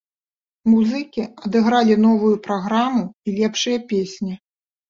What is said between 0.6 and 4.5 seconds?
Музыкі адыгралі новую праграму і лепшыя песні.